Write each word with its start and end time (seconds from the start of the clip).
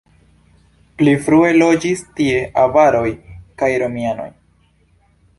Pli 1.01 1.11
frue 1.25 1.51
loĝis 1.57 2.01
tie 2.19 2.39
avaroj 2.61 3.11
kaj 3.61 3.69
romianoj. 3.83 4.27